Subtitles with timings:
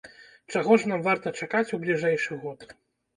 [0.53, 2.65] Чаго ж нам варта чакаць у бліжэйшы год?